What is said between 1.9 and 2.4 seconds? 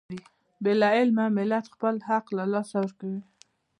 حق